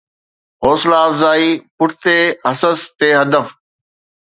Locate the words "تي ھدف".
2.97-3.47